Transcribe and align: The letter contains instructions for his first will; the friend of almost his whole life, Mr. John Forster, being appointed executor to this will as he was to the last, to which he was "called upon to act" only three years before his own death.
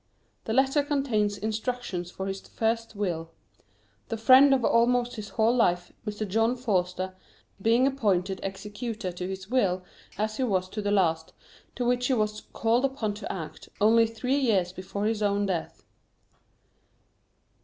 The 0.45 0.53
letter 0.53 0.81
contains 0.81 1.37
instructions 1.37 2.09
for 2.09 2.25
his 2.25 2.41
first 2.41 2.95
will; 2.95 3.29
the 4.09 4.17
friend 4.17 4.51
of 4.51 4.65
almost 4.65 5.15
his 5.15 5.29
whole 5.29 5.55
life, 5.55 5.93
Mr. 6.07 6.27
John 6.27 6.55
Forster, 6.55 7.13
being 7.61 7.85
appointed 7.85 8.39
executor 8.41 9.11
to 9.11 9.27
this 9.27 9.47
will 9.47 9.83
as 10.17 10.37
he 10.37 10.43
was 10.43 10.69
to 10.69 10.81
the 10.81 10.89
last, 10.89 11.33
to 11.75 11.85
which 11.85 12.07
he 12.07 12.13
was 12.15 12.41
"called 12.51 12.83
upon 12.83 13.13
to 13.13 13.31
act" 13.31 13.69
only 13.79 14.07
three 14.07 14.39
years 14.39 14.73
before 14.73 15.05
his 15.05 15.21
own 15.21 15.45
death. 15.45 15.83